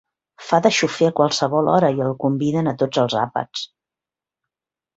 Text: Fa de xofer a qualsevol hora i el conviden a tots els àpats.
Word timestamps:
Fa 0.45 0.59
de 0.65 0.71
xofer 0.77 1.09
a 1.09 1.13
qualsevol 1.19 1.69
hora 1.75 1.93
i 1.99 2.03
el 2.07 2.17
conviden 2.25 2.73
a 2.73 2.75
tots 2.81 3.03
els 3.05 3.17
àpats. 3.27 3.69